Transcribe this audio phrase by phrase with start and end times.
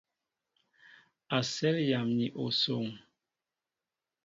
[1.37, 2.85] Asέl yam ni osoŋ.